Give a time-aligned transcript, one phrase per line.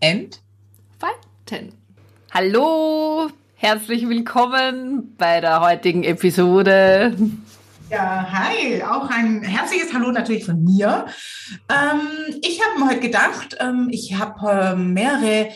[0.00, 1.74] entfalten.
[2.32, 7.14] Hallo, herzlich willkommen bei der heutigen Episode.
[7.90, 11.06] Ja, hi, auch ein herzliches Hallo natürlich von mir.
[11.68, 12.00] Ähm,
[12.40, 15.50] ich habe mir heute gedacht, ähm, ich habe ähm, mehrere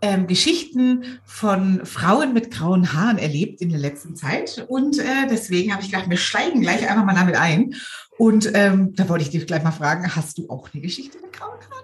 [0.00, 5.72] ähm, Geschichten von Frauen mit grauen Haaren erlebt in der letzten Zeit und äh, deswegen
[5.72, 7.74] habe ich gedacht, wir steigen gleich einfach mal damit ein.
[8.16, 11.32] Und ähm, da wollte ich dich gleich mal fragen, hast du auch eine Geschichte mit
[11.32, 11.77] grauen Haaren?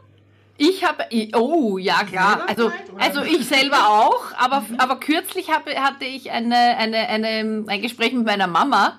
[0.69, 1.05] Ich habe,
[1.37, 6.77] oh ja klar, also, also ich selber auch, aber, aber kürzlich hab, hatte ich eine,
[6.77, 8.99] eine, eine, ein Gespräch mit meiner Mama,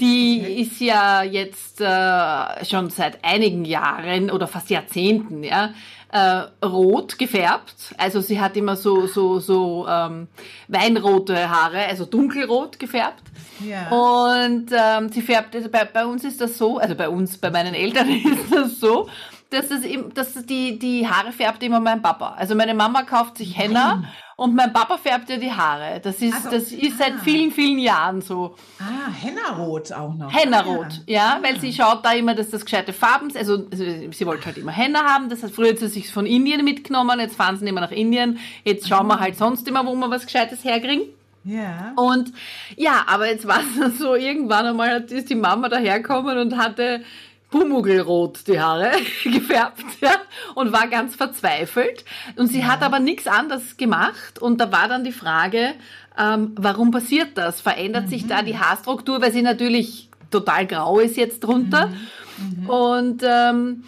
[0.00, 0.62] die okay.
[0.62, 5.72] ist ja jetzt äh, schon seit einigen Jahren oder fast Jahrzehnten, ja,
[6.10, 7.94] äh, rot gefärbt.
[7.98, 10.28] Also sie hat immer so so so ähm,
[10.68, 13.22] weinrote Haare, also dunkelrot gefärbt.
[13.60, 13.88] Ja.
[13.90, 17.50] Und ähm, sie färbt, also bei, bei uns ist das so, also bei uns, bei
[17.50, 19.08] meinen Eltern ist das so,
[19.50, 19.82] dass, es,
[20.14, 22.34] dass die, die Haare färbt immer mein Papa.
[22.36, 24.08] Also meine Mama kauft sich Henna Nein.
[24.36, 26.00] und mein Papa färbt ihr die Haare.
[26.00, 27.04] Das ist, also, das ist ah.
[27.04, 28.56] seit vielen, vielen Jahren so.
[28.78, 30.30] Ah, Henna-Rot auch noch.
[30.32, 31.42] Henna-Rot, ja, ja ah.
[31.42, 34.72] weil sie schaut da immer, dass das gescheite Farben, also, also sie wollte halt immer
[34.72, 35.30] Henna haben.
[35.30, 38.38] Das hat früher hat sie sich von Indien mitgenommen, jetzt fahren sie immer nach Indien.
[38.64, 39.20] Jetzt schauen wir ah.
[39.20, 41.04] halt sonst immer, wo wir was Gescheites herkriegen.
[41.44, 41.92] Ja.
[41.96, 42.32] Und
[42.76, 47.02] ja, aber jetzt war es so, irgendwann einmal ist die Mama daherkommen und hatte
[47.50, 48.90] Pumugelrot die Haare
[49.24, 50.16] gefärbt ja,
[50.54, 52.04] und war ganz verzweifelt.
[52.36, 52.66] Und sie ja.
[52.66, 54.38] hat aber nichts anderes gemacht.
[54.38, 55.74] Und da war dann die Frage,
[56.18, 57.60] ähm, warum passiert das?
[57.60, 58.08] Verändert mhm.
[58.08, 61.86] sich da die Haarstruktur, weil sie natürlich total grau ist jetzt drunter.
[61.86, 62.62] Mhm.
[62.64, 62.70] Mhm.
[62.70, 63.84] Und ähm,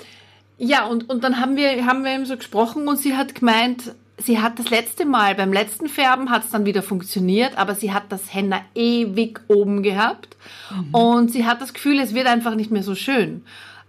[0.56, 3.94] ja, und, und dann haben wir, haben wir eben so gesprochen und sie hat gemeint,
[4.22, 7.92] sie hat das letzte Mal, beim letzten Färben hat es dann wieder funktioniert, aber sie
[7.92, 10.36] hat das Henna ewig oben gehabt
[10.70, 10.94] mhm.
[10.94, 13.44] und sie hat das Gefühl, es wird einfach nicht mehr so schön.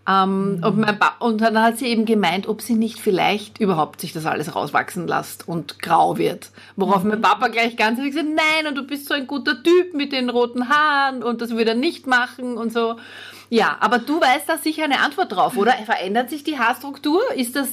[0.08, 0.64] Ähm, mhm.
[0.64, 4.56] und, und, dann hat sie eben gemeint, ob sie nicht vielleicht überhaupt sich das alles
[4.56, 6.50] rauswachsen lässt und grau wird.
[6.76, 7.10] Worauf mhm.
[7.10, 10.12] mein Papa gleich ganz ehrlich gesagt, nein, und du bist so ein guter Typ mit
[10.12, 12.96] den roten Haaren und das würde er nicht machen und so.
[13.50, 15.74] Ja, aber du weißt da sicher eine Antwort drauf, oder?
[15.74, 17.22] Verändert sich die Haarstruktur?
[17.36, 17.68] Ist das,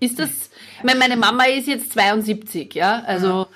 [0.00, 0.30] ist das,
[0.82, 3.48] meine Mama ist jetzt 72, ja, also.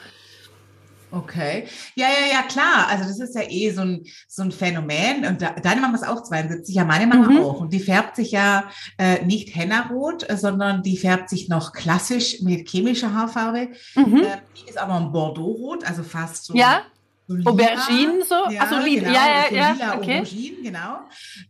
[1.12, 1.66] Okay.
[1.94, 2.88] Ja, ja, ja, klar.
[2.88, 5.26] Also das ist ja eh so ein, so ein Phänomen.
[5.26, 7.38] Und da, deine Mama ist auch 72, ja, meine Mama mhm.
[7.38, 7.60] auch.
[7.60, 8.64] Und die färbt sich ja
[8.98, 13.68] äh, nicht hennarot, sondern die färbt sich noch klassisch mit chemischer Haarfarbe.
[13.94, 14.16] Mhm.
[14.18, 16.82] Äh, die ist aber ein Bordeaux-Rot, also fast so ja?
[17.26, 18.50] So Aubergine so?
[18.50, 19.72] Ja, also lila, genau, ja, ja, ja.
[19.72, 20.18] Lila okay.
[20.18, 20.98] Aubergine, genau.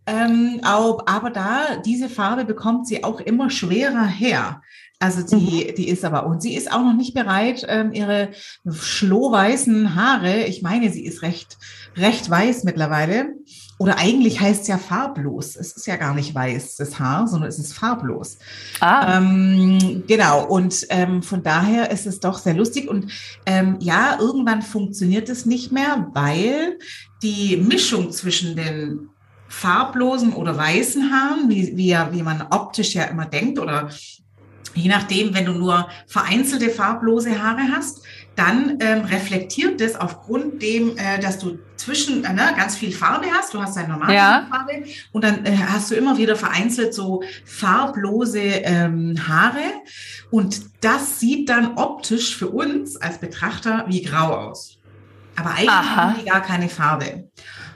[0.07, 4.61] Ähm, auch, aber da, diese Farbe bekommt sie auch immer schwerer her.
[5.03, 5.75] Also die, mhm.
[5.77, 8.29] die ist aber, und sie ist auch noch nicht bereit, ähm, ihre
[8.71, 11.57] schlohweißen Haare, ich meine, sie ist recht,
[11.97, 13.35] recht weiß mittlerweile.
[13.79, 15.57] Oder eigentlich heißt es ja farblos.
[15.57, 18.37] Es ist ja gar nicht weiß, das Haar, sondern es ist farblos.
[18.81, 19.17] Ah.
[19.17, 22.87] Ähm, genau, und ähm, von daher ist es doch sehr lustig.
[22.87, 23.11] Und
[23.47, 26.79] ähm, ja, irgendwann funktioniert es nicht mehr, weil
[27.23, 29.09] die Mischung zwischen den
[29.49, 33.89] farblosen oder weißen Haaren, wie, wie, ja, wie man optisch ja immer denkt, oder
[34.75, 38.03] je nachdem, wenn du nur vereinzelte farblose Haare hast,
[38.37, 43.27] dann ähm, reflektiert das aufgrund dem, äh, dass du zwischen äh, ne, ganz viel Farbe
[43.33, 44.47] hast, du hast deine normale ja.
[44.49, 49.83] Farbe und dann äh, hast du immer wieder vereinzelt so farblose ähm, Haare
[50.31, 54.79] und das sieht dann optisch für uns als Betrachter wie grau aus.
[55.37, 55.97] Aber eigentlich Aha.
[55.97, 57.29] haben die gar keine Farbe.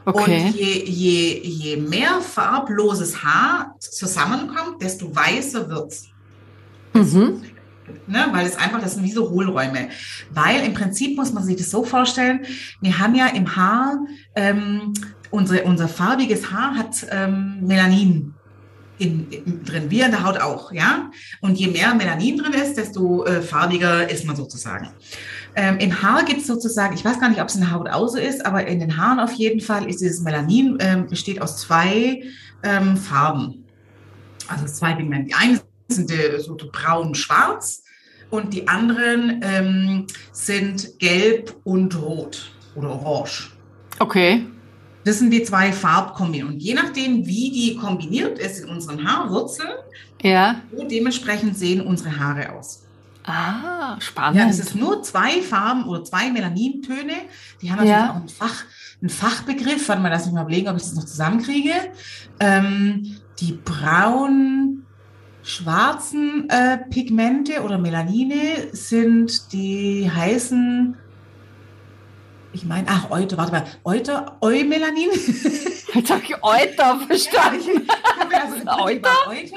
[0.06, 0.47] Okay.
[0.47, 6.13] Und je, je, je mehr farbloses Haar zusammenkommt, desto weißer wird's.
[6.94, 7.43] Mhm.
[8.06, 9.88] Ne, weil es einfach, das sind wie so Hohlräume.
[10.31, 12.41] Weil im Prinzip muss man sich das so vorstellen,
[12.81, 13.99] wir haben ja im Haar,
[14.35, 14.94] ähm,
[15.31, 18.35] unsere, unser farbiges Haar hat ähm, Melanin
[18.99, 21.11] in, in, drin, wie in der Haut auch, ja.
[21.41, 24.88] Und je mehr Melanin drin ist, desto äh, farbiger ist man sozusagen.
[25.56, 27.88] Ähm, Im Haar gibt es sozusagen, ich weiß gar nicht, ob es in der Haut
[27.88, 31.43] auch so ist, aber in den Haaren auf jeden Fall ist dieses Melanin, ähm, besteht
[31.43, 32.23] aus zwei
[32.62, 33.64] ähm, Farben.
[34.47, 35.29] Also zwei Pigmente.
[35.29, 37.82] Die eine so braun-schwarz
[38.31, 43.50] und die anderen ähm, sind gelb und rot oder orange.
[43.98, 44.46] Okay.
[45.04, 46.54] Das sind die zwei Farbkombinationen.
[46.54, 49.75] Und je nachdem, wie die kombiniert ist in unseren Haarwurzeln,
[50.22, 50.62] ja.
[50.75, 52.82] so dementsprechend sehen unsere Haare aus.
[53.26, 54.40] Ah, spannend.
[54.40, 57.14] Ja, es ist nur zwei Farben oder zwei Melanintöne.
[57.62, 58.10] Die haben natürlich ja.
[58.10, 58.64] auch einen, Fach,
[59.00, 59.88] einen Fachbegriff.
[59.88, 61.72] Warte mal, lass mich mal überlegen, ob ich das noch zusammenkriege.
[62.40, 64.83] Ähm, die braun
[65.44, 70.96] schwarzen äh, Pigmente oder Melanine sind die heißen
[72.55, 75.11] ich meine, ach, Euter, warte mal, Euter, Eumelanin?
[75.93, 77.85] Jetzt habe ich Euter verstanden.
[78.31, 79.11] Ja, also Euter?
[79.26, 79.56] Euter.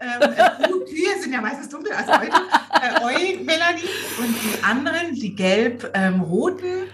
[0.00, 2.42] Ähm, äh, Kühe sind ja meistens dunkel, also Euter,
[2.72, 3.84] äh, Eumelanin.
[4.18, 6.88] Und die anderen, die gelb-roten,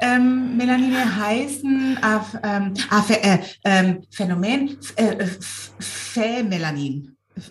[0.00, 5.26] ähm, Melanine heißen äh, ähm, ah, äh, äh, Phänomen äh,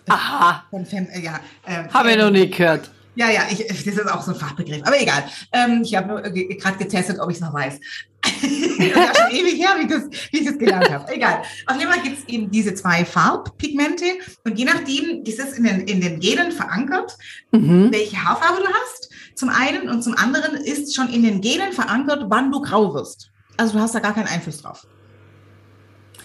[0.08, 0.64] Aha.
[0.72, 2.90] Äh, ja, äh, Habe ich noch nie gehört.
[3.14, 4.82] Ja, ja, ich, das ist auch so ein Fachbegriff.
[4.84, 5.24] Aber egal.
[5.52, 7.80] Ähm, ich habe nur gerade getestet, ob ich es noch weiß.
[8.22, 11.10] das ist schon ewig her, wie, das, wie ich das gelernt habe.
[11.12, 11.42] Egal.
[11.66, 14.04] Auf jeden Fall gibt es eben diese zwei Farbpigmente.
[14.44, 17.16] Und je nachdem ist es in den, in den Genen verankert,
[17.52, 17.90] mhm.
[17.90, 19.10] welche Haarfarbe du hast.
[19.34, 23.30] Zum einen und zum anderen ist schon in den Genen verankert, wann du grau wirst.
[23.56, 24.86] Also du hast da gar keinen Einfluss drauf.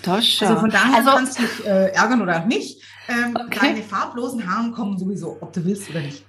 [0.03, 0.47] Schon.
[0.47, 2.81] Also von daher also, kannst du dich äh, ärgern oder nicht.
[3.07, 3.59] Ähm, okay.
[3.61, 6.23] Deine farblosen Haare kommen sowieso, ob du willst oder nicht.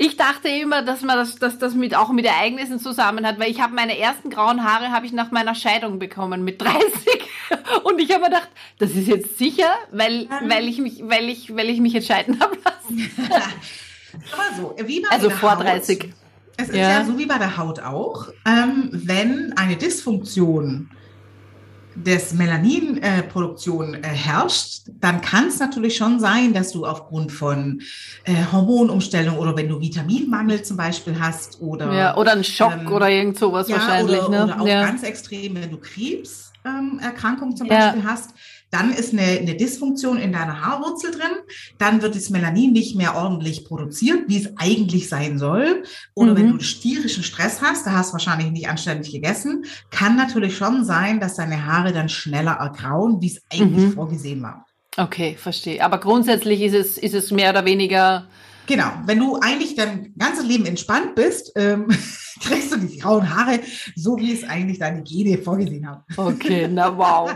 [0.00, 3.50] Ich dachte immer, dass man das, dass das mit, auch mit Ereignissen zusammen hat, weil
[3.50, 6.78] ich habe meine ersten grauen Haare habe ich nach meiner Scheidung bekommen mit 30
[7.82, 8.48] und ich habe mir gedacht,
[8.78, 10.48] das ist jetzt sicher, weil, mhm.
[10.48, 13.10] weil ich mich, weil ich, weil ich mich jetzt scheiden habe lassen.
[14.32, 16.00] Aber so, wie bei also vor 30.
[16.00, 16.10] Haut,
[16.56, 16.90] es ist ja.
[16.90, 17.04] ja.
[17.04, 20.90] so wie bei der Haut auch, ähm, wenn eine Dysfunktion
[22.04, 27.80] des Melaninproduktion äh, äh, herrscht, dann kann es natürlich schon sein, dass du aufgrund von
[28.24, 32.92] äh, Hormonumstellung oder wenn du Vitaminmangel zum Beispiel hast oder ja, oder ein Schock ähm,
[32.92, 34.44] oder irgend sowas ja, wahrscheinlich, oder, ne?
[34.44, 34.86] oder auch ja.
[34.86, 38.30] ganz extrem, wenn du Krebserkrankung ähm, zum Beispiel hast,
[38.70, 41.36] dann ist eine, eine Dysfunktion in deiner Haarwurzel drin.
[41.78, 45.84] Dann wird das Melanin nicht mehr ordentlich produziert, wie es eigentlich sein soll.
[46.14, 46.36] Oder mhm.
[46.36, 50.84] wenn du stierischen Stress hast, da hast du wahrscheinlich nicht anständig gegessen, kann natürlich schon
[50.84, 53.92] sein, dass deine Haare dann schneller ergrauen, wie es eigentlich mhm.
[53.92, 54.66] vorgesehen war.
[54.96, 55.84] Okay, verstehe.
[55.84, 58.26] Aber grundsätzlich ist es, ist es mehr oder weniger.
[58.68, 58.92] Genau.
[59.06, 61.88] Wenn du eigentlich dein ganzes Leben entspannt bist, ähm,
[62.40, 63.60] kriegst du die grauen Haare,
[63.96, 66.04] so wie es eigentlich deine Gene vorgesehen haben.
[66.16, 67.30] Okay, na wow.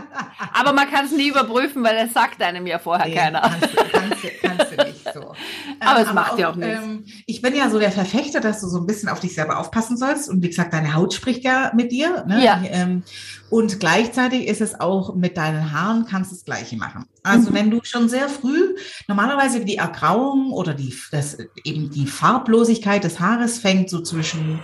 [0.53, 3.41] Aber man kann es nie überprüfen, weil es sagt einem ja vorher nee, keiner.
[3.41, 4.72] Kannst kannst, kannst
[5.13, 5.33] so.
[5.79, 6.83] Aber ähm, es macht ja auch nichts.
[6.83, 9.59] Ähm, ich bin ja so der Verfechter, dass du so ein bisschen auf dich selber
[9.59, 10.29] aufpassen sollst.
[10.29, 12.25] Und wie gesagt, deine Haut spricht ja mit dir.
[12.25, 12.43] Ne?
[12.43, 12.61] Ja.
[12.63, 13.03] Ähm,
[13.49, 17.05] und gleichzeitig ist es auch mit deinen Haaren, kannst du das Gleiche machen.
[17.21, 17.55] Also mhm.
[17.55, 18.75] wenn du schon sehr früh,
[19.07, 24.59] normalerweise die Ergrauung oder die, das, eben die Farblosigkeit des Haares fängt so zwischen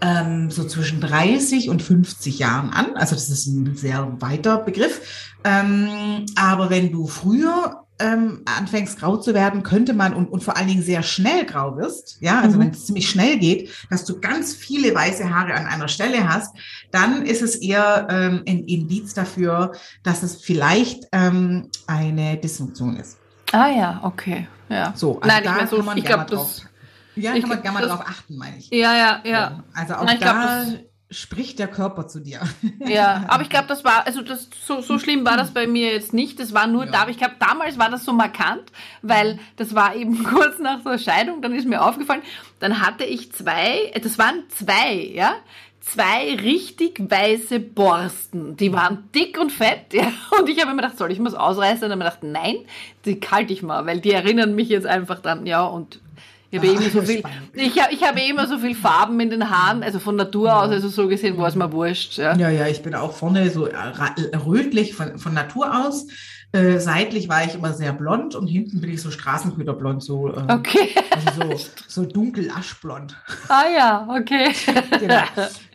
[0.00, 2.96] ähm, so zwischen 30 und 50 Jahren an.
[2.96, 5.34] Also das ist ein sehr weiter Begriff.
[5.44, 10.56] Ähm, aber wenn du früher ähm, anfängst grau zu werden, könnte man und, und vor
[10.56, 12.62] allen Dingen sehr schnell grau wirst, ja, also mhm.
[12.62, 16.56] wenn es ziemlich schnell geht, dass du ganz viele weiße Haare an einer Stelle hast,
[16.90, 23.18] dann ist es eher ähm, ein Indiz dafür, dass es vielleicht ähm, eine Dysfunktion ist.
[23.52, 24.92] Ah ja, okay, ja.
[24.96, 26.66] So, also Nein, da ich, mein, so, ich glaube, das
[27.16, 28.70] ja, kann man, kann man darauf achten, meine ich.
[28.70, 29.64] Ja, ja, ja.
[29.74, 32.40] Also auch Na, da glaub, spricht der Körper zu dir.
[32.86, 35.92] Ja, aber ich glaube, das war, also das, so, so schlimm war das bei mir
[35.92, 36.38] jetzt nicht.
[36.38, 36.92] Das war nur ja.
[36.92, 38.70] da, aber ich glaube, damals war das so markant,
[39.02, 42.22] weil das war eben kurz nach der Scheidung, dann ist mir aufgefallen,
[42.60, 45.34] dann hatte ich zwei, das waren zwei, ja,
[45.80, 48.56] zwei richtig weiße Borsten.
[48.56, 50.12] Die waren dick und fett, ja.
[50.38, 51.84] Und ich habe mir gedacht, soll ich mal ausreißen?
[51.84, 52.64] Und dann habe ich gedacht, nein,
[53.04, 56.00] die kalte ich mal, weil die erinnern mich jetzt einfach dann, ja, und
[56.50, 57.22] ich habe, ah, so viel,
[57.54, 60.62] ich, hab, ich habe immer so viel Farben in den Haaren, also von Natur ja.
[60.62, 62.18] aus, also so gesehen war es mir wurscht.
[62.18, 62.36] Ja.
[62.36, 63.68] ja, ja, ich bin auch vorne so
[64.46, 66.06] rötlich von, von Natur aus.
[66.52, 70.42] Äh, seitlich war ich immer sehr blond und hinten bin ich so Straßenköderblond, so, äh,
[70.48, 70.88] okay.
[71.14, 73.16] also so, so dunkel aschblond.
[73.48, 74.52] Ah ja, okay.
[74.98, 75.22] genau.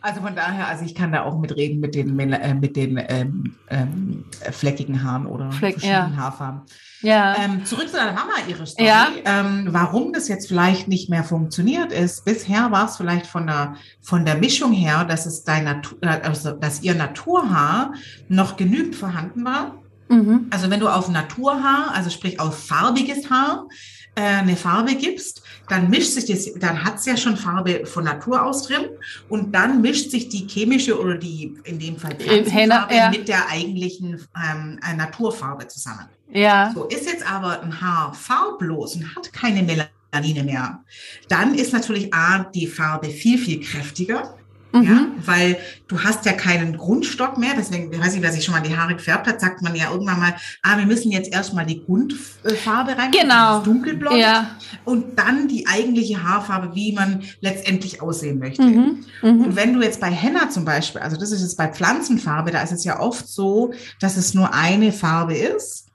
[0.02, 3.54] Also von daher, also ich kann da auch mitreden mit den, äh, mit den ähm,
[3.70, 6.16] ähm, fleckigen Haaren oder Fleck, verschiedenen ja.
[6.18, 6.60] Haarfarben.
[7.00, 7.36] Ja.
[7.38, 8.86] Ähm, zurück zu deiner Mama, ihre Story.
[8.86, 9.08] Ja.
[9.24, 13.76] Ähm, warum das jetzt vielleicht nicht mehr funktioniert ist, bisher war es vielleicht von der,
[14.02, 17.94] von der Mischung her, dass es dein Natur, äh, also, dass ihr Naturhaar
[18.28, 19.78] noch genügend vorhanden war.
[20.08, 20.46] Mhm.
[20.50, 23.66] Also wenn du auf Naturhaar, also sprich auf farbiges Haar,
[24.14, 28.04] äh, eine Farbe gibst, dann mischt sich das, dann hat es ja schon Farbe von
[28.04, 28.88] Natur aus drin
[29.28, 33.10] und dann mischt sich die chemische oder die, in dem Fall Pflanzenfarbe, ja.
[33.10, 36.06] mit der eigentlichen ähm, äh, Naturfarbe zusammen.
[36.30, 36.72] Ja.
[36.74, 40.82] So ist jetzt aber ein Haar farblos und hat keine Melanine mehr.
[41.28, 44.34] Dann ist natürlich A, die Farbe viel, viel kräftiger.
[44.72, 44.82] Mhm.
[44.82, 45.58] Ja, weil
[45.88, 48.76] du hast ja keinen Grundstock mehr, deswegen, ich weiß nicht, wer sich schon mal die
[48.76, 52.96] Haare gefärbt hat, sagt man ja irgendwann mal, ah, wir müssen jetzt erstmal die Grundfarbe
[52.98, 53.60] rein, genau.
[53.60, 54.56] dunkelblond ja.
[54.84, 58.62] und dann die eigentliche Haarfarbe, wie man letztendlich aussehen möchte.
[58.62, 59.04] Mhm.
[59.22, 59.40] Mhm.
[59.44, 62.62] Und wenn du jetzt bei Henna zum Beispiel, also das ist jetzt bei Pflanzenfarbe, da
[62.62, 65.86] ist es ja oft so, dass es nur eine Farbe ist.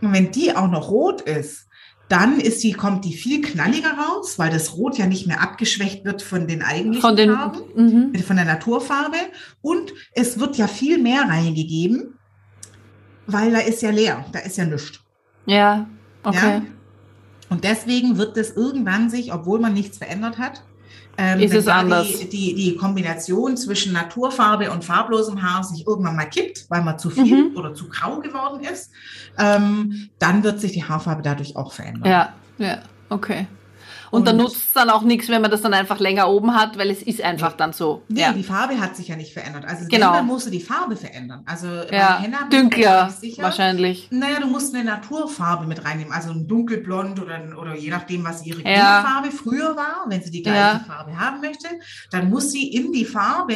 [0.00, 1.66] Und wenn die auch noch rot ist,
[2.10, 6.04] dann ist die, kommt die viel knalliger raus, weil das Rot ja nicht mehr abgeschwächt
[6.04, 8.14] wird von den eigentlichen von den, Farben, mhm.
[8.16, 9.16] von der Naturfarbe.
[9.62, 12.18] Und es wird ja viel mehr reingegeben,
[13.28, 15.00] weil da ist ja leer, da ist ja nichts.
[15.46, 15.86] Ja,
[16.24, 16.36] okay.
[16.36, 16.62] Ja?
[17.48, 20.64] Und deswegen wird das irgendwann sich, obwohl man nichts verändert hat,
[21.20, 22.06] ähm, ist es anders.
[22.08, 26.98] Die, die, die, Kombination zwischen Naturfarbe und farblosem Haar sich irgendwann mal kippt, weil man
[26.98, 27.56] zu viel mhm.
[27.56, 28.90] oder zu grau geworden ist,
[29.38, 32.10] ähm, dann wird sich die Haarfarbe dadurch auch verändern.
[32.10, 32.78] Ja, ja,
[33.10, 33.46] okay.
[34.10, 36.54] Und, und dann nutzt es dann auch nichts, wenn man das dann einfach länger oben
[36.54, 38.02] hat, weil es ist einfach dann so.
[38.08, 38.32] Nee, ja.
[38.32, 39.64] die Farbe hat sich ja nicht verändert.
[39.66, 40.12] Also genau.
[40.12, 41.42] dann musst du die Farbe verändern.
[41.46, 44.08] Also ja, Henna dünkler wahrscheinlich.
[44.10, 48.44] Naja, du musst eine Naturfarbe mit reinnehmen, also ein dunkelblond oder, oder je nachdem, was
[48.44, 49.02] ihre ja.
[49.02, 50.04] Farbe früher war.
[50.08, 50.84] Wenn sie die gleiche ja.
[50.86, 51.68] Farbe haben möchte,
[52.10, 53.54] dann muss sie in die Farbe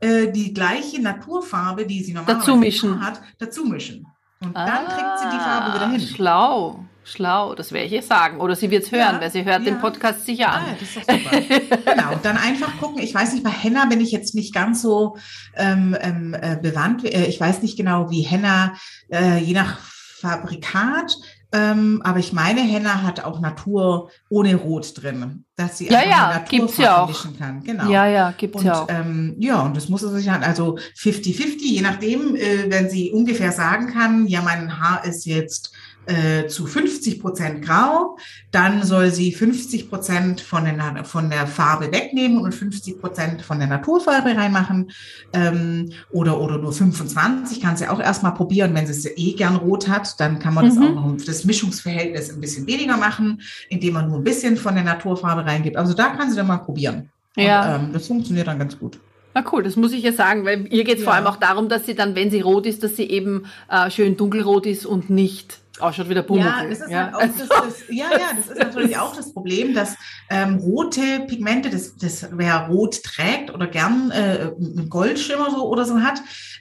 [0.00, 4.06] äh, die gleiche Naturfarbe, die sie normalerweise dazu hat, dazu mischen.
[4.40, 6.00] Und ah, dann kriegt sie die Farbe wieder hin.
[6.00, 6.84] Schlau.
[7.06, 8.40] Schlau, das werde ich ihr sagen.
[8.40, 9.70] Oder sie wird es hören, ja, weil sie hört ja.
[9.70, 10.62] den Podcast sicher an.
[10.66, 11.90] Ah, das ist super.
[11.94, 13.00] genau, und dann einfach gucken.
[13.00, 15.16] Ich weiß nicht, bei Henna bin ich jetzt nicht ganz so
[15.54, 17.04] ähm, ähm, äh, bewandt.
[17.04, 18.74] Äh, ich weiß nicht genau, wie Henna,
[19.12, 21.16] äh, je nach Fabrikat,
[21.52, 26.44] ähm, aber ich meine, Henna hat auch Natur ohne Rot drin, dass sie ja, ja,
[26.48, 27.38] gibt's ja auch.
[27.38, 27.62] kann.
[27.62, 27.88] Genau.
[27.88, 28.88] Ja, ja, gibt's und, ja auch.
[28.88, 33.12] Ähm, ja, und das muss er sich halt, also 50-50, je nachdem, äh, wenn sie
[33.12, 35.72] ungefähr sagen kann, ja, mein Haar ist jetzt
[36.06, 38.16] äh, zu 50 Prozent grau,
[38.50, 43.58] dann soll sie 50 Prozent von, der, von der Farbe wegnehmen und 50 Prozent von
[43.58, 44.90] der Naturfarbe reinmachen
[45.32, 49.56] ähm, oder, oder nur 25, kann sie auch erstmal probieren, wenn sie es eh gern
[49.56, 50.68] rot hat, dann kann man mhm.
[50.68, 54.74] das auch noch, das Mischungsverhältnis ein bisschen weniger machen, indem man nur ein bisschen von
[54.74, 55.76] der Naturfarbe reingibt.
[55.76, 57.10] Also da kann sie dann mal probieren.
[57.36, 57.76] Ja.
[57.76, 58.98] Und, ähm, das funktioniert dann ganz gut.
[59.34, 61.04] Na cool, das muss ich ja sagen, weil ihr geht es ja.
[61.04, 63.90] vor allem auch darum, dass sie dann, wenn sie rot ist, dass sie eben äh,
[63.90, 67.12] schön dunkelrot ist und nicht ausschaut wie der Ja, das ist ja.
[67.12, 69.96] Halt auch das, das, ja, ja, das ist natürlich auch das Problem, dass
[70.30, 75.84] ähm, rote Pigmente, das, das wer rot trägt oder gern äh, einen Goldschimmer so oder
[75.84, 76.20] so hat,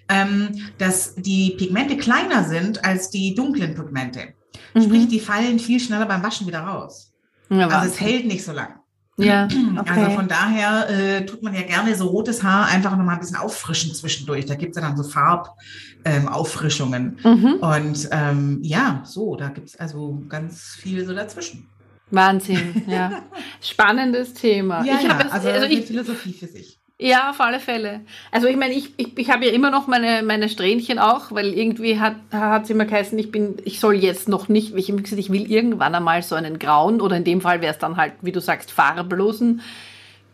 [0.10, 4.34] ähm, dass die Pigmente kleiner sind als die dunklen Pigmente.
[4.74, 4.81] Mhm.
[4.84, 7.13] Sprich, die fallen viel schneller beim Waschen wieder raus.
[7.50, 8.79] Ja, also es hält nicht so lang.
[9.17, 9.89] Ja, okay.
[9.89, 13.38] Also von daher äh, tut man ja gerne so rotes Haar einfach nochmal ein bisschen
[13.38, 14.45] auffrischen zwischendurch.
[14.45, 17.17] Da gibt es ja dann so Farbauffrischungen.
[17.24, 17.53] Ähm, mhm.
[17.53, 21.69] Und ähm, ja, so, da gibt es also ganz viel so dazwischen.
[22.12, 23.24] Wahnsinn, ja.
[23.62, 24.84] Spannendes Thema.
[24.84, 26.77] Ja, ich ja, also, also ich, Philosophie für sich.
[26.98, 28.02] Ja, auf alle Fälle.
[28.32, 31.54] Also ich meine, ich, ich, ich habe ja immer noch meine, meine Strähnchen auch, weil
[31.54, 35.02] irgendwie hat hat sie immer geheißen, ich bin, ich soll jetzt noch nicht, ich habe
[35.02, 37.98] gesagt, ich will irgendwann einmal so einen grauen oder in dem Fall wäre es dann
[37.98, 39.62] halt, wie du sagst, farblosen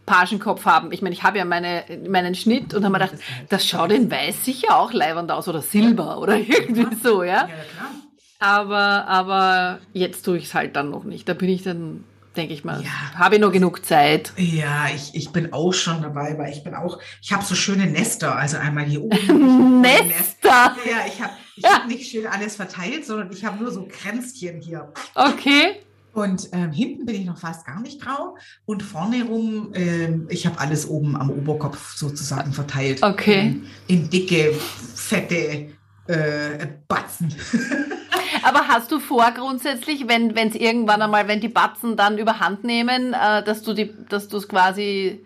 [0.06, 0.92] Pagenkopf haben.
[0.92, 4.12] Ich meine, ich habe ja meine, meinen Schnitt und habe mir gedacht, das schaut in
[4.12, 7.48] weiß sicher auch leibend aus oder silber oder irgendwie so, ja.
[7.48, 7.92] ja klar.
[8.38, 11.28] Aber, aber jetzt tue ich es halt dann noch nicht.
[11.30, 12.04] Da bin ich dann
[12.36, 12.82] denke ich mal.
[12.82, 13.14] Ja.
[13.16, 14.34] Habe ich noch genug Zeit?
[14.38, 17.86] Ja, ich, ich bin auch schon dabei, weil ich bin auch, ich habe so schöne
[17.88, 19.82] Nester, also einmal hier oben.
[19.82, 20.76] Nester?
[20.86, 21.80] Ja, ich habe ich ja.
[21.80, 24.92] hab nicht schön alles verteilt, sondern ich habe nur so Kränzchen hier.
[25.16, 25.82] Okay.
[26.14, 28.36] Und ähm, hinten bin ich noch fast gar nicht grau
[28.66, 33.02] und vorne rum, ähm, ich habe alles oben am Oberkopf sozusagen verteilt.
[33.02, 33.42] Okay.
[33.42, 35.70] In, in dicke, fette
[36.08, 37.34] äh, Batzen.
[38.44, 43.14] Aber hast du vor grundsätzlich, wenn es irgendwann einmal, wenn die Batzen dann überhand nehmen,
[43.14, 45.24] äh, dass du die, dass du es quasi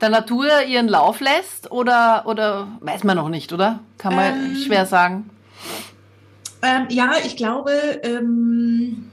[0.00, 3.80] der Natur ihren Lauf lässt oder, oder weiß man noch nicht, oder?
[3.98, 5.30] Kann man ähm, schwer sagen.
[6.62, 9.10] Ähm, ja, ich glaube, ähm,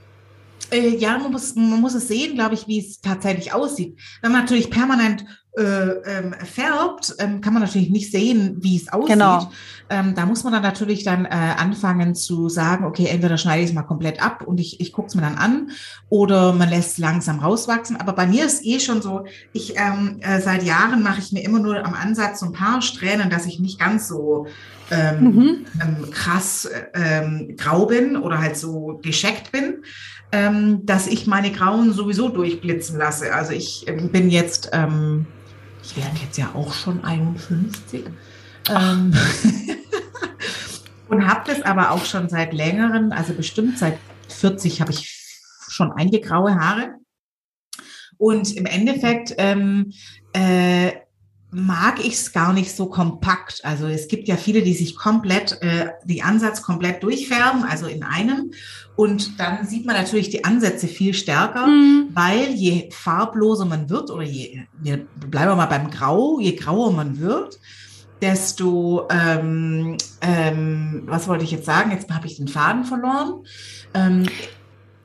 [0.71, 3.99] äh, ja, man muss, man muss es sehen, glaube ich, wie es tatsächlich aussieht.
[4.21, 5.25] Wenn man natürlich permanent
[5.57, 9.13] ähm, färbt, ähm, kann man natürlich nicht sehen, wie es aussieht.
[9.13, 9.49] Genau.
[9.89, 13.69] Ähm, da muss man dann natürlich dann äh, anfangen zu sagen, okay, entweder schneide ich
[13.69, 15.69] es mal komplett ab und ich, ich gucke es mir dann an
[16.09, 17.97] oder man lässt es langsam rauswachsen.
[17.97, 21.43] Aber bei mir ist eh schon so, ich ähm, äh, seit Jahren mache ich mir
[21.43, 24.47] immer nur am Ansatz so ein paar Strähnen, dass ich nicht ganz so
[24.91, 25.65] ähm, mhm.
[25.81, 29.83] ähm, krass ähm, grau bin oder halt so gescheckt bin,
[30.31, 33.33] ähm, dass ich meine Grauen sowieso durchblitzen lasse.
[33.33, 35.27] Also ich ähm, bin jetzt ähm,
[35.85, 38.05] ich werde jetzt ja auch schon 51.
[38.69, 39.13] Ähm,
[41.07, 43.99] und habe das aber auch schon seit längerem, also bestimmt seit
[44.29, 45.23] 40 habe ich
[45.69, 46.95] schon einige graue Haare.
[48.17, 49.93] Und im Endeffekt ähm,
[50.33, 50.93] äh,
[51.57, 53.63] mag ich es gar nicht so kompakt.
[53.63, 58.03] Also es gibt ja viele, die sich komplett, äh, die Ansatz komplett durchfärben, also in
[58.03, 58.51] einem.
[58.97, 62.09] Und dann sieht man natürlich die Ansätze viel stärker, mhm.
[62.13, 66.91] weil je farbloser man wird oder je, wir bleiben wir mal beim Grau, je grauer
[66.91, 67.57] man wird,
[68.21, 71.91] desto, ähm, ähm, was wollte ich jetzt sagen?
[71.91, 73.45] Jetzt habe ich den Faden verloren.
[73.93, 74.25] Ähm,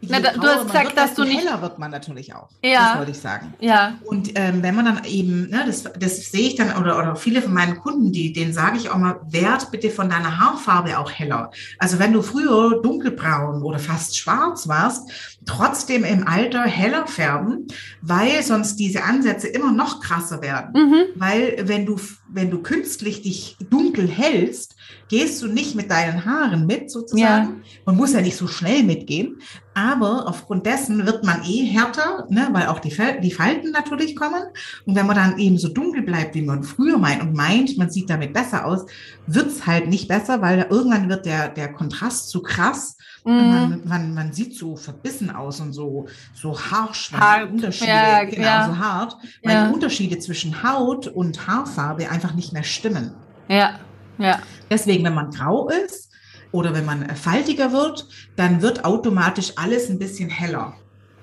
[0.02, 1.38] na, da, du hast gesagt, wird, dass du nicht.
[1.38, 2.48] heller wird man natürlich auch.
[2.64, 2.88] Ja.
[2.88, 3.54] Das wollte ich sagen.
[3.60, 3.98] Ja.
[4.04, 7.42] Und ähm, wenn man dann eben, ne, das, das sehe ich dann, oder, oder viele
[7.42, 11.10] von meinen Kunden, die, denen sage ich auch mal, werd bitte von deiner Haarfarbe auch
[11.10, 11.50] heller.
[11.78, 15.10] Also wenn du früher dunkelbraun oder fast schwarz warst,
[15.46, 17.66] trotzdem im Alter heller färben,
[18.00, 20.72] weil sonst diese Ansätze immer noch krasser werden.
[20.72, 21.04] Mhm.
[21.16, 21.98] Weil wenn du,
[22.32, 24.76] wenn du künstlich dich dunkel hältst,
[25.08, 27.62] gehst du nicht mit deinen Haaren mit sozusagen.
[27.64, 27.80] Ja.
[27.86, 29.40] Man muss ja nicht so schnell mitgehen,
[29.74, 34.42] aber aufgrund dessen wird man eh härter, ne, weil auch die, die Falten natürlich kommen.
[34.86, 37.90] Und wenn man dann eben so dunkel bleibt, wie man früher meint und meint, man
[37.90, 38.86] sieht damit besser aus,
[39.26, 43.32] wird's halt nicht besser, weil irgendwann wird der, der Kontrast zu krass Mhm.
[43.34, 47.50] Man, man, man, sieht so verbissen aus und so, so harsch, hart.
[47.50, 48.66] Unterschiede, ja, genau, ja.
[48.66, 49.66] so hart, weil ja.
[49.66, 53.12] die Unterschiede zwischen Haut und Haarfarbe einfach nicht mehr stimmen.
[53.48, 53.80] Ja,
[54.18, 54.40] ja.
[54.68, 56.10] Deswegen, wenn man grau ist
[56.52, 60.74] oder wenn man faltiger wird, dann wird automatisch alles ein bisschen heller.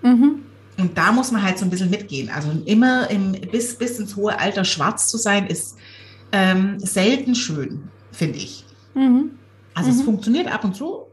[0.02, 0.44] Mhm.
[0.78, 2.30] Und da muss man halt so ein bisschen mitgehen.
[2.30, 5.78] Also immer im, bis, bis ins hohe Alter schwarz zu sein, ist
[6.32, 8.66] ähm, selten schön, finde ich.
[8.96, 9.32] Mhm.
[9.74, 9.98] Also mhm.
[9.98, 11.07] es funktioniert ab und zu,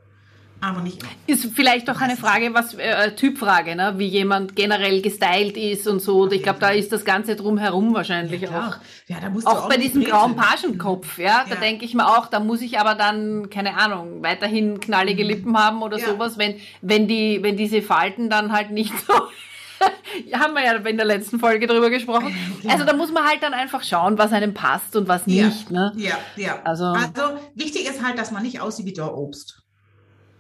[0.61, 1.11] aber nicht immer.
[1.27, 3.95] Ist vielleicht auch eine Frage, was äh, Typfrage, ne?
[3.97, 6.31] wie jemand generell gestylt ist und so.
[6.31, 8.77] Ich glaube, da ist das Ganze drumherum wahrscheinlich ja, auch.
[9.09, 11.45] Ja, da musst auch, auch bei diesem grauen Pagenkopf, ja, ja.
[11.49, 15.31] da denke ich mir auch, da muss ich aber dann, keine Ahnung, weiterhin knallige mhm.
[15.31, 16.07] Lippen haben oder ja.
[16.07, 19.15] sowas, wenn, wenn, die, wenn diese Falten dann halt nicht so
[20.33, 22.35] haben wir ja in der letzten Folge drüber gesprochen.
[22.63, 22.73] Ja.
[22.73, 25.71] Also da muss man halt dann einfach schauen, was einem passt und was nicht.
[25.71, 25.93] Ja, ne?
[25.97, 26.63] ja, ja.
[26.65, 29.64] Also, also wichtig ist halt, dass man nicht aussieht wie der Obst.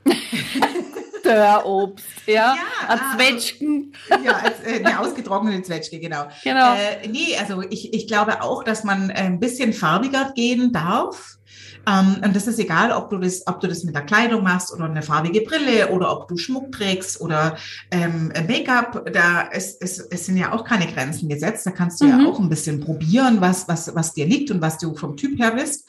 [1.25, 2.57] Dörrobst, ja, ja
[2.87, 3.93] als ah, Zwetschgen.
[4.11, 6.27] Also, ja, als äh, eine ausgetrocknete Zwetschge, genau.
[6.43, 6.75] genau.
[6.75, 11.39] Äh, nee, also ich, ich glaube auch, dass man ein bisschen farbiger gehen darf.
[11.87, 14.73] Ähm, und das ist egal, ob du das, ob du das mit der Kleidung machst
[14.73, 17.57] oder eine farbige Brille oder ob du Schmuck trägst oder
[17.91, 19.11] ähm, Make-up.
[19.13, 21.67] Da ist, ist, es sind ja auch keine Grenzen gesetzt.
[21.67, 22.11] Da kannst du mhm.
[22.11, 25.39] ja auch ein bisschen probieren, was, was, was dir liegt und was du vom Typ
[25.39, 25.89] her bist.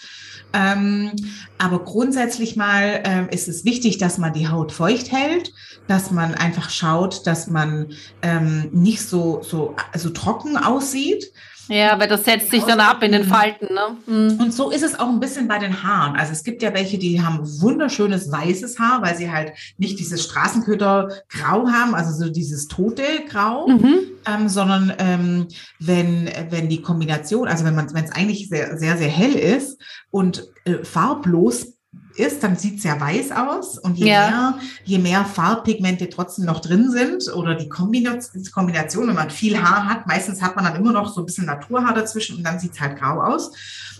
[0.53, 1.11] Ähm,
[1.57, 5.53] aber grundsätzlich mal ähm, ist es wichtig, dass man die Haut feucht hält,
[5.87, 7.87] dass man einfach schaut, dass man
[8.21, 11.31] ähm, nicht so, so, so trocken aussieht.
[11.67, 13.73] Ja, weil das setzt sich dann ab in den Falten.
[13.73, 13.97] Ne?
[14.05, 14.39] Mhm.
[14.39, 16.15] Und so ist es auch ein bisschen bei den Haaren.
[16.15, 20.23] Also es gibt ja welche, die haben wunderschönes weißes Haar, weil sie halt nicht dieses
[20.23, 23.99] Straßenköter-Grau haben, also so dieses tote Grau, mhm.
[24.27, 25.47] ähm, sondern ähm,
[25.79, 29.79] wenn, wenn die Kombination, also wenn man, wenn es eigentlich sehr, sehr, sehr hell ist
[30.15, 31.73] und äh, farblos
[32.15, 33.77] ist, dann sieht es ja weiß aus.
[33.77, 34.29] Und je, ja.
[34.29, 39.89] mehr, je mehr Farbpigmente trotzdem noch drin sind oder die Kombination, wenn man viel Haar
[39.89, 42.71] hat, meistens hat man dann immer noch so ein bisschen Naturhaar dazwischen und dann sieht
[42.71, 43.51] es halt grau aus.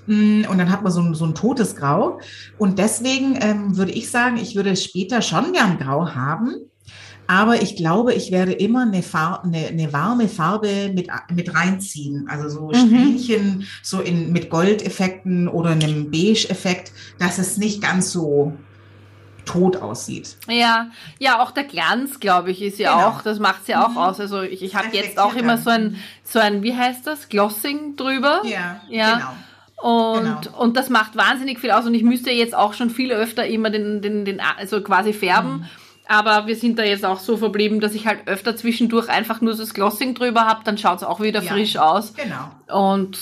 [0.08, 2.22] Mm, und dann hat man so ein, so ein totes Grau.
[2.58, 6.56] Und deswegen ähm, würde ich sagen, ich würde später schon gern grau haben.
[7.28, 12.28] Aber ich glaube, ich werde immer eine, Farbe, eine, eine warme Farbe mit, mit reinziehen.
[12.30, 12.88] Also so mhm.
[12.88, 18.54] Strähnchen, so in, mit Goldeffekten oder einem Beige-Effekt, dass es nicht ganz so
[19.46, 20.38] tot aussieht.
[20.48, 20.88] Ja,
[21.20, 23.08] ja, auch der Glanz, glaube ich, ist ja genau.
[23.08, 23.98] auch, das macht es ja auch mhm.
[23.98, 24.20] aus.
[24.20, 27.96] Also ich, ich habe jetzt auch immer so ein, so ein, wie heißt das, Glossing
[27.96, 28.42] drüber.
[28.44, 29.16] Ja, ja.
[29.16, 30.18] genau.
[30.18, 30.60] Und, genau.
[30.60, 31.86] und das macht wahnsinnig viel aus.
[31.86, 35.58] Und ich müsste jetzt auch schon viel öfter immer den, den, den also quasi färben.
[35.58, 35.66] Mhm.
[36.08, 39.56] Aber wir sind da jetzt auch so verblieben, dass ich halt öfter zwischendurch einfach nur
[39.56, 42.14] das Glossing drüber habe, dann schaut es auch wieder ja, frisch aus.
[42.14, 42.52] Genau.
[42.68, 43.18] Und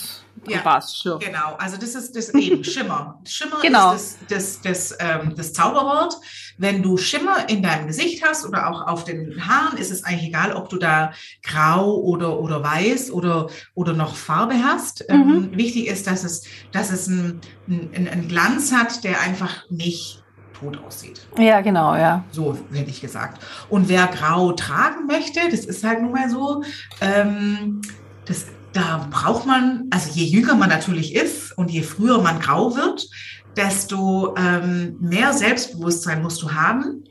[0.47, 1.19] ja, passt schon.
[1.19, 3.19] Genau, also das ist das eben Schimmer.
[3.23, 3.93] Schimmer genau.
[3.93, 6.15] ist das, das, das, ähm, das Zauberwort.
[6.57, 10.29] Wenn du Schimmer in deinem Gesicht hast oder auch auf den Haaren, ist es eigentlich
[10.29, 15.05] egal, ob du da grau oder, oder weiß oder, oder noch Farbe hast.
[15.07, 15.33] Ähm, mhm.
[15.35, 20.22] Ähm, wichtig ist, dass es, dass es einen ein Glanz hat, der einfach nicht
[20.63, 21.21] tot aussieht.
[21.37, 22.23] Ja, genau, ja.
[22.31, 23.41] So hätte ich gesagt.
[23.69, 26.63] Und wer grau tragen möchte, das ist halt nun mal so,
[27.01, 27.81] ähm,
[28.25, 32.75] das, da braucht man, also je jünger man natürlich ist und je früher man grau
[32.75, 33.07] wird,
[33.55, 37.03] desto ähm, mehr Selbstbewusstsein musst du haben,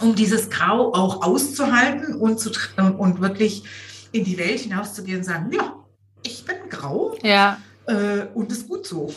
[0.00, 2.50] um dieses Grau auch auszuhalten und, zu,
[2.98, 3.62] und wirklich
[4.10, 5.74] in die Welt hinauszugehen und sagen, ja,
[6.22, 7.16] ich bin grau.
[7.22, 7.58] Ja.
[7.86, 9.12] Äh, und ist gut so.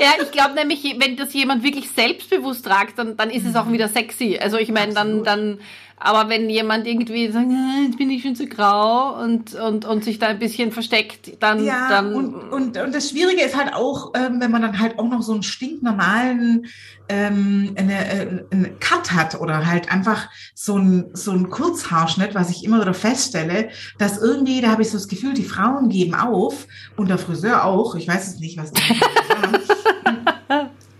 [0.00, 3.66] Ja, ich glaube nämlich, wenn das jemand wirklich selbstbewusst tragt, dann, dann ist es auch
[3.66, 3.74] mhm.
[3.74, 4.38] wieder sexy.
[4.40, 5.58] Also ich meine, dann, dann
[6.02, 7.46] Aber wenn jemand irgendwie sagt,
[7.84, 11.62] jetzt bin ich schon zu grau und, und, und sich da ein bisschen versteckt, dann.
[11.62, 14.98] Ja, dann und, und, und das Schwierige ist halt auch, ähm, wenn man dann halt
[14.98, 16.66] auch noch so einen stinknormalen
[17.10, 22.50] ähm, eine, äh, eine Cut hat oder halt einfach so ein, so ein Kurzhaarschnitt, was
[22.50, 26.14] ich immer wieder feststelle, dass irgendwie, da habe ich so das Gefühl, die Frauen geben
[26.14, 28.80] auf und der Friseur auch, ich weiß es nicht, was die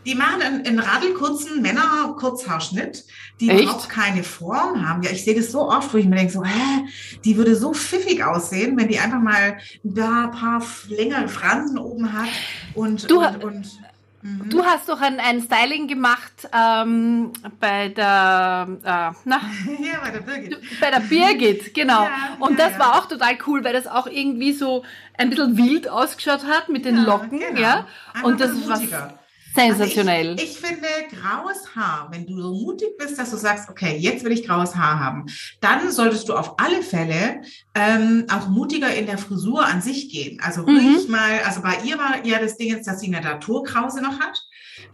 [0.06, 3.04] Die machen einen, einen radelkurzen Männer-Kurzhaarschnitt,
[3.38, 3.64] die Echt?
[3.64, 5.02] überhaupt keine Form haben.
[5.02, 6.86] Ja, ich sehe das so oft, wo ich mir denke, so, hä,
[7.24, 12.28] die würde so pfiffig aussehen, wenn die einfach mal ein paar längere Fransen oben hat
[12.74, 13.66] und, du, und, und
[14.22, 14.48] mhm.
[14.48, 19.40] Du hast doch ein, ein Styling gemacht ähm, bei der, äh, na,
[19.80, 20.58] ja, bei der Birgit.
[20.80, 22.04] Bei der Birgit, genau.
[22.04, 24.82] Ja, und ja, das war auch total cool, weil das auch irgendwie so
[25.18, 27.60] ein bisschen wild ausgeschaut hat mit den Locken, genau.
[27.60, 27.86] ja.
[28.14, 29.19] Einfach und das war
[29.54, 30.30] Sensationell.
[30.30, 33.96] Also ich, ich, finde, graues Haar, wenn du so mutig bist, dass du sagst, okay,
[33.96, 35.26] jetzt will ich graues Haar haben,
[35.60, 37.42] dann solltest du auf alle Fälle
[37.74, 40.40] ähm, auch mutiger in der Frisur an sich gehen.
[40.40, 41.10] Also ruhig mhm.
[41.10, 44.40] mal, also bei ihr war ja das Ding jetzt, dass sie eine Naturkrause noch hat.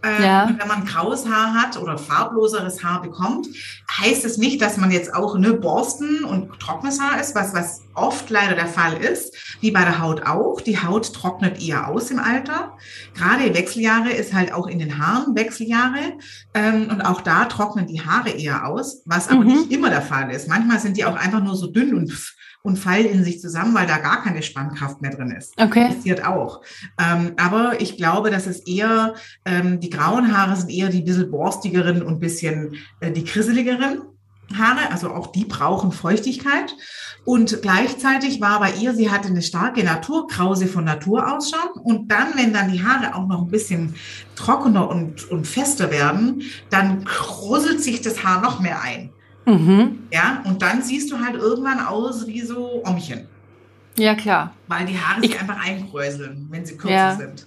[0.03, 0.55] Ähm, ja.
[0.57, 3.49] Wenn man graues Haar hat oder farbloseres Haar bekommt,
[3.90, 7.83] heißt es nicht, dass man jetzt auch ne Borsten und trockenes Haar ist, was, was
[7.94, 10.61] oft leider der Fall ist, wie bei der Haut auch.
[10.61, 12.77] Die Haut trocknet eher aus im Alter.
[13.14, 16.18] Gerade Wechseljahre ist halt auch in den Haaren Wechseljahre.
[16.55, 19.46] Ähm, und auch da trocknen die Haare eher aus, was aber mhm.
[19.46, 20.49] nicht immer der Fall ist.
[20.49, 22.12] Manchmal sind die auch einfach nur so dünn und
[22.66, 25.55] und fallen in sich zusammen, weil da gar keine Spannkraft mehr drin ist.
[25.57, 25.87] Okay.
[25.87, 26.62] Passiert auch.
[27.00, 31.31] Ähm, aber ich glaube, dass es eher, ähm, die grauen Haare sind eher die bisschen
[31.31, 34.02] borstigeren und bisschen äh, die krisseligeren.
[34.57, 36.74] Haare, also auch die brauchen Feuchtigkeit.
[37.24, 41.83] Und gleichzeitig war bei ihr, sie hatte eine starke Naturkrause von Natur aus schon.
[41.83, 43.94] Und dann, wenn dann die Haare auch noch ein bisschen
[44.35, 49.11] trockener und, und fester werden, dann krusselt sich das Haar noch mehr ein.
[49.46, 50.09] Mhm.
[50.12, 53.28] Ja, und dann siehst du halt irgendwann aus wie so Ommchen.
[53.96, 54.54] Ja, klar.
[54.66, 57.16] Weil die Haare sich einfach einkräuseln, wenn sie kürzer ja.
[57.16, 57.46] sind.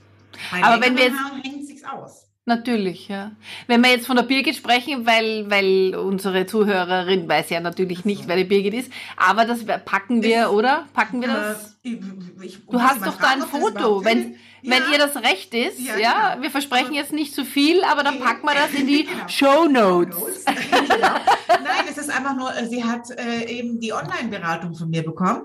[0.52, 2.26] Bei Aber wenn wir jetzt, Haaren hängt sich's aus.
[2.46, 3.34] Natürlich, ja.
[3.68, 8.28] Wenn wir jetzt von der Birgit sprechen, weil, weil unsere Zuhörerin weiß ja natürlich nicht,
[8.28, 10.88] wer die Birgit ist, aber das packen wir, ich, oder?
[10.94, 11.78] Packen wir das?
[11.84, 12.00] Äh, ich,
[12.42, 14.04] ich, du hast doch da ein Foto.
[14.04, 14.72] Wenn, ja.
[14.72, 16.44] Wenn ihr das recht ist, ja, ja genau.
[16.44, 19.28] wir versprechen jetzt nicht zu viel, aber dann packen wir das in die genau.
[19.28, 20.46] Show Notes.
[20.46, 21.14] genau.
[21.48, 25.44] Nein, ist einfach nur, sie hat äh, eben die Online-Beratung von mir bekommen,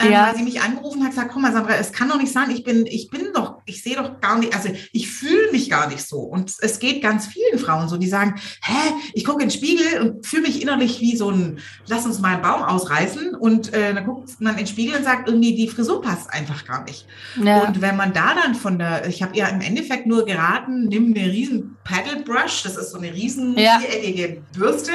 [0.00, 0.26] ähm, ja.
[0.26, 2.64] weil sie mich angerufen hat, gesagt, komm mal Sandra, es kann doch nicht sein, ich
[2.64, 6.06] bin, ich bin doch, ich sehe doch gar nicht, also ich fühle mich gar nicht
[6.06, 6.18] so.
[6.18, 10.00] Und es geht ganz vielen Frauen so, die sagen, hä, ich gucke in den Spiegel
[10.00, 13.94] und fühle mich innerlich wie so ein, lass uns mal einen Baum ausreißen und äh,
[13.94, 17.06] dann guckt man in den Spiegel und sagt, irgendwie die Frisur passt einfach gar nicht.
[17.42, 17.64] Ja.
[17.64, 21.14] Und wenn man da dann von der, ich habe ihr im Endeffekt nur geraten, nimm
[21.14, 23.78] eine riesen Paddle Brush, das ist so eine riesen ja.
[23.78, 24.92] viereckige Bürste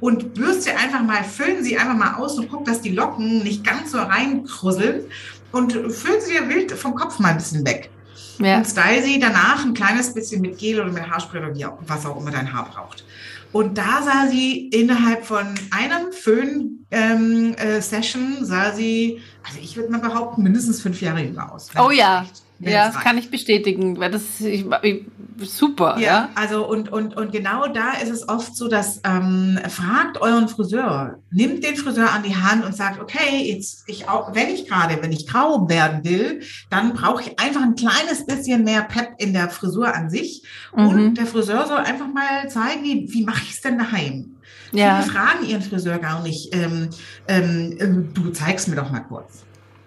[0.00, 3.64] und bürste einfach mal, füllen sie einfach mal aus und guck, dass die Locken nicht
[3.64, 5.04] ganz so reinkrusseln
[5.52, 7.90] und füllen sie dir wild vom Kopf mal ein bisschen weg.
[8.38, 8.58] Ja.
[8.58, 11.78] Und style sie danach ein kleines bisschen mit Gel oder mit Haarspray oder wie auch,
[11.86, 13.04] was auch immer dein Haar braucht.
[13.52, 19.92] Und da sah sie innerhalb von einem Föhn-Session, ähm, äh, sah sie, also ich würde
[19.92, 21.68] mal behaupten, mindestens fünf Jahre jünger aus.
[21.78, 22.18] Oh ja.
[22.18, 22.42] Reicht.
[22.70, 25.04] Ja, das kann ich bestätigen, weil das ich, ich,
[25.38, 25.96] super.
[25.98, 30.20] Ja, ja, also und, und, und genau da ist es oft so, dass ähm, fragt
[30.20, 34.48] euren Friseur, nimmt den Friseur an die Hand und sagt, okay, jetzt ich auch, wenn
[34.48, 38.82] ich gerade, wenn ich grau werden will, dann brauche ich einfach ein kleines bisschen mehr
[38.82, 40.42] Pep in der Frisur an sich.
[40.74, 40.86] Mhm.
[40.86, 44.36] Und der Friseur soll einfach mal zeigen, wie, wie mache ich es denn daheim?
[44.72, 45.00] Ja.
[45.00, 46.90] Viele fragen ihren Friseur gar nicht, ähm,
[47.28, 49.44] ähm du zeigst mir doch mal kurz.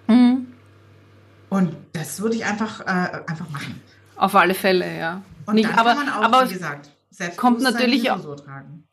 [0.08, 0.47] Mhm.
[1.58, 3.82] Und das würde ich einfach, äh, einfach machen.
[4.15, 5.24] Auf alle Fälle, ja.
[5.48, 6.91] Und Nicht, dann aber, kann man auch, aber wie gesagt,
[7.36, 8.20] kommt natürlich auch,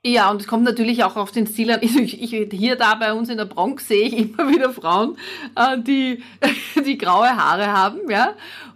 [0.03, 1.81] ja, und es kommt natürlich auch auf den Stil an.
[1.83, 5.18] Ich, ich, hier da bei uns in der Bronx sehe ich immer wieder Frauen,
[5.57, 6.22] äh, die,
[6.87, 8.33] die graue Haare haben, ja.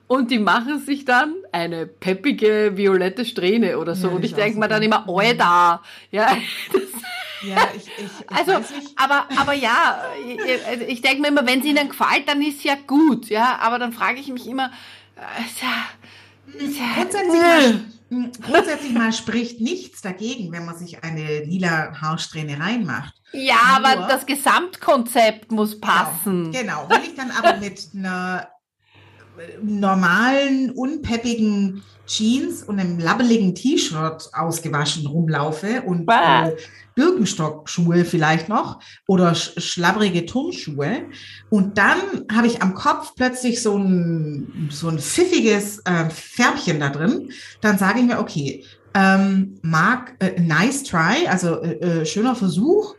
[0.06, 4.08] Und die machen sich dann eine peppige violette Strähne oder so.
[4.08, 5.06] Ja, und ich denke mir dann immer,
[5.38, 5.82] da.
[6.10, 6.36] Ja,
[6.72, 6.82] das,
[7.42, 8.52] ja, ich, ich, ich also,
[8.96, 12.76] aber, aber ja, ich, ich denke mir immer, wenn es ihnen gefällt, dann ist ja
[12.86, 13.58] gut, ja.
[13.60, 14.70] Aber dann frage ich mich immer,
[15.16, 16.58] äh,
[16.94, 23.14] grundsätzlich, mal, hm, grundsätzlich mal spricht nichts dagegen, wenn man sich eine lila Haarsträhne reinmacht.
[23.32, 26.52] Ja, Nur, aber das Gesamtkonzept muss genau, passen.
[26.52, 26.88] Genau, genau.
[26.88, 28.48] Wenn ich dann aber mit einer
[29.62, 36.56] normalen, unpeppigen Jeans und einem labbeligen T-Shirt ausgewaschen rumlaufe und äh,
[36.98, 41.06] Birkenstockschuhe vielleicht noch oder sch schlabbrige Turnschuhe.
[41.48, 41.98] Und dann
[42.32, 47.30] habe ich am Kopf plötzlich so ein, so ein pfiffiges äh, Färbchen da drin.
[47.60, 52.96] Dann sage ich mir, okay, ähm, mag, äh, nice try, also äh, äh schöner Versuch.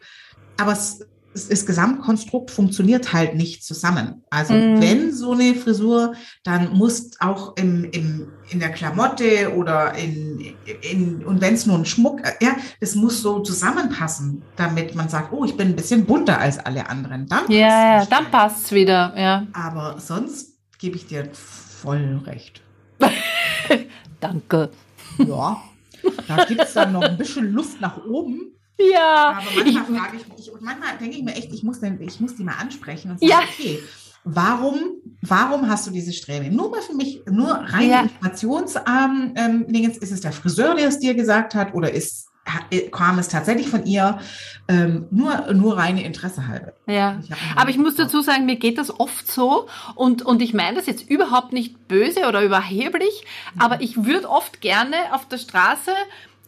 [0.58, 4.24] aber es, das Gesamtkonstrukt funktioniert halt nicht zusammen.
[4.32, 4.82] Also mm.
[4.82, 6.14] wenn so eine Frisur,
[6.44, 11.78] dann muss auch im, im, in der Klamotte oder in, in und wenn es nur
[11.78, 15.76] ein Schmuck, äh, ja, das muss so zusammenpassen, damit man sagt, oh, ich bin ein
[15.76, 17.28] bisschen bunter als alle anderen.
[17.28, 19.46] Dann ja, ja, dann passt es wieder, ja.
[19.54, 22.62] Aber sonst gebe ich dir voll recht.
[24.20, 24.72] Danke.
[25.20, 25.62] Ja,
[26.28, 28.59] da gibt es dann noch ein bisschen Luft nach oben.
[28.80, 29.38] Ja.
[29.38, 32.20] Aber manchmal ich, frage ich mich, manchmal denke ich mir echt, ich muss, den, ich
[32.20, 33.40] muss die mal ansprechen und sagen, ja.
[33.40, 33.80] okay,
[34.24, 34.80] warum,
[35.22, 36.50] warum hast du diese Strähne?
[36.50, 38.02] Nur mal für mich, nur rein ja.
[38.02, 42.30] Informations, ähm, ist es der Friseur, der es dir gesagt hat, oder ist
[42.72, 44.20] äh, kam es tatsächlich von ihr
[44.68, 46.74] ähm, nur, nur reine Interesse halber.
[46.88, 50.54] Ja, ich aber ich muss dazu sagen, mir geht das oft so und, und ich
[50.54, 53.62] meine das jetzt überhaupt nicht böse oder überheblich, mhm.
[53.62, 55.92] aber ich würde oft gerne auf der Straße,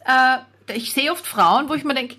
[0.04, 0.38] äh,
[0.74, 2.16] ich sehe oft Frauen, wo ich mir denke,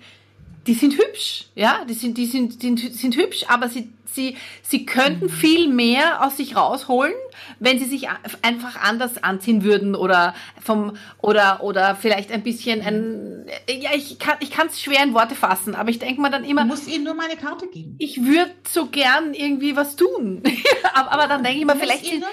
[0.66, 4.86] die sind hübsch, ja, die sind, die sind, sind, sind hübsch, aber sie, sie, sie
[4.86, 5.30] könnten mhm.
[5.30, 7.14] viel mehr aus sich rausholen,
[7.58, 8.08] wenn sie sich
[8.42, 14.36] einfach anders anziehen würden oder vom, oder, oder vielleicht ein bisschen ein, ja, ich kann,
[14.40, 16.62] ich kann es schwer in Worte fassen, aber ich denke mir dann immer.
[16.62, 17.96] Du musst ihnen nur meine Karte geben.
[17.98, 20.42] Ich würde so gern irgendwie was tun.
[20.94, 22.10] aber, aber, dann denke ich mir, vielleicht.
[22.10, 22.24] Ihnen,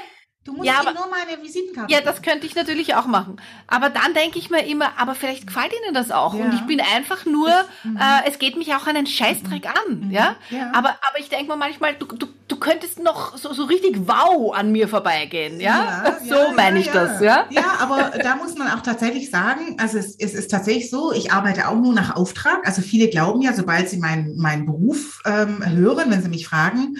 [0.44, 1.94] Du musst ja, aber, nur meine Visitenkarte.
[1.94, 3.38] Ja, das könnte ich natürlich auch machen.
[3.68, 6.34] Aber dann denke ich mir immer, aber vielleicht gefällt Ihnen das auch.
[6.34, 6.46] Ja.
[6.46, 7.98] Und ich bin einfach nur, das, mhm.
[7.98, 9.70] äh, es geht mich auch einen Scheißdreck mhm.
[9.70, 10.08] an.
[10.08, 10.12] Mhm.
[10.12, 10.36] Ja?
[10.50, 10.72] ja?
[10.74, 14.52] Aber, aber ich denke mir manchmal, du, du, du könntest noch so, so richtig wow
[14.56, 15.60] an mir vorbeigehen.
[15.60, 17.22] Ja, ja so meine ich das.
[17.22, 17.46] Ja?
[17.52, 21.32] ja, aber da muss man auch tatsächlich sagen, also es, es, ist tatsächlich so, ich
[21.32, 22.66] arbeite auch nur nach Auftrag.
[22.66, 26.98] Also viele glauben ja, sobald sie meinen meinen Beruf ähm, hören, wenn sie mich fragen,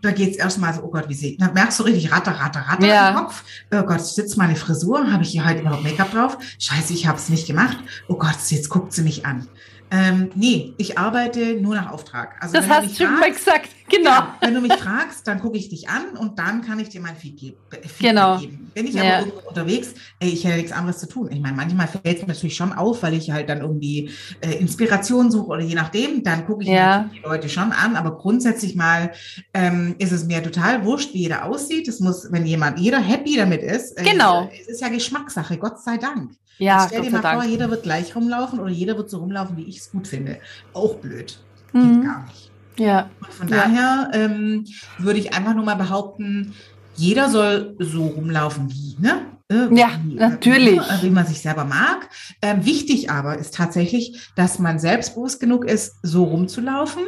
[0.00, 2.60] da geht es erstmal so, oh Gott, wie sie, da merkst du richtig ratter, ratter,
[2.60, 3.10] ratter ja.
[3.10, 3.44] im Kopf.
[3.72, 6.38] Oh Gott, sitzt meine Frisur, habe ich hier heute überhaupt Make-up drauf?
[6.58, 7.78] Scheiße, ich habe es nicht gemacht.
[8.08, 9.48] Oh Gott, jetzt guckt sie mich an.
[9.90, 12.36] Ähm, nee, ich arbeite nur nach Auftrag.
[12.40, 14.10] Also das hast du schon mal gesagt, genau.
[14.10, 17.00] Ja, wenn du mich fragst, dann gucke ich dich an und dann kann ich dir
[17.00, 18.38] mein Feedback, Feedback genau.
[18.38, 18.70] geben.
[18.74, 19.02] Bin ich ja.
[19.02, 21.30] aber irgendwo unterwegs, ey, ich hätte nichts anderes zu tun.
[21.32, 24.52] Ich meine, manchmal fällt es mir natürlich schon auf, weil ich halt dann irgendwie äh,
[24.56, 27.02] Inspiration suche oder je nachdem, dann gucke ich ja.
[27.02, 29.12] mir die Leute schon an, aber grundsätzlich mal
[29.54, 31.88] ähm, ist es mir total wurscht, wie jeder aussieht.
[31.88, 34.50] Es muss, wenn jemand, jeder happy damit ist, äh, genau.
[34.52, 36.32] es ist ja Geschmackssache, Gott sei Dank.
[36.58, 37.42] Ja, stell dir mal Dank.
[37.42, 40.38] vor, jeder wird gleich rumlaufen oder jeder wird so rumlaufen, wie ich es gut finde.
[40.72, 41.38] Auch blöd.
[41.72, 42.04] Geht mhm.
[42.04, 42.50] gar nicht.
[42.78, 43.10] Ja.
[43.20, 43.56] Und von ja.
[43.56, 44.64] daher ähm,
[44.98, 46.54] würde ich einfach nur mal behaupten,
[46.96, 49.22] jeder soll so rumlaufen wie, ne?
[49.50, 50.80] Äh, ja, wie, natürlich.
[50.80, 52.08] Wie, wie man sich selber mag.
[52.42, 57.04] Ähm, wichtig aber ist tatsächlich, dass man selbstbewusst genug ist, so rumzulaufen.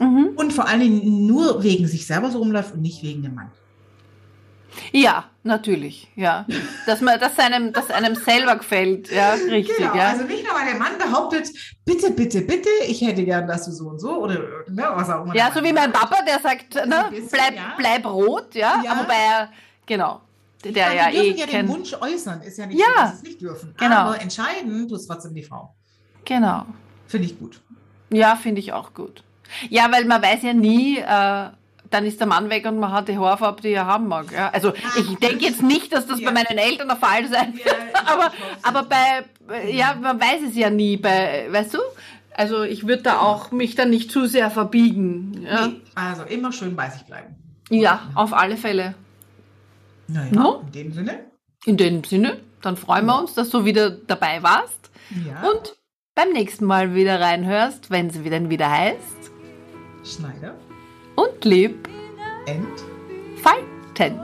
[0.00, 0.30] Mhm.
[0.36, 3.50] Und vor allen Dingen nur wegen sich selber so rumläuft und nicht wegen dem Mann.
[4.92, 6.46] Ja, natürlich, ja.
[6.86, 10.08] Dass man, dass einem, dass einem selber gefällt, ja, richtig, genau, ja.
[10.08, 11.50] Also nicht nur, weil der Mann behauptet,
[11.84, 15.24] bitte, bitte, bitte, ich hätte gern, dass du so und so oder ne, was auch
[15.24, 15.34] immer.
[15.34, 17.74] Ja, so wie mein Papa, der sagt, ne, bisschen, bleib, ja.
[17.76, 18.92] bleib rot, ja, ja.
[18.92, 19.48] aber bei,
[19.86, 20.20] genau.
[20.64, 23.02] Der ja, ja die dürfen eh ja den Wunsch äußern, ist ja nicht, ja, so,
[23.02, 23.74] dass es nicht dürfen.
[23.76, 23.96] Genau.
[23.96, 25.74] Aber entscheiden tut es trotzdem die Frau.
[26.24, 26.66] Genau.
[27.06, 27.60] Finde ich gut.
[28.10, 29.22] Ja, finde ich auch gut.
[29.68, 31.50] Ja, weil man weiß ja nie, äh,
[31.90, 34.32] dann ist der Mann weg und man hat die Haarfarbe, die er haben mag.
[34.32, 34.50] Ja?
[34.50, 36.30] Also ich denke jetzt nicht, dass das ja.
[36.30, 40.56] bei meinen Eltern der Fall sein wird, ja, aber, aber bei, ja, man weiß es
[40.56, 41.78] ja nie, bei, weißt du?
[42.34, 45.44] Also ich würde da auch mich dann nicht zu sehr verbiegen.
[45.44, 45.68] Ja?
[45.68, 47.34] Nee, also immer schön bei sich bleiben.
[47.70, 48.94] Ja, auf alle Fälle.
[50.08, 50.62] Naja, no?
[50.66, 51.18] in dem Sinne.
[51.64, 55.76] In dem Sinne, dann freuen wir uns, dass du wieder dabei warst und
[56.14, 59.30] beim nächsten Mal wieder reinhörst, wenn es dann wieder heißt.
[60.04, 60.54] Schneider
[61.16, 61.88] und lieb
[62.46, 64.20] entfalten.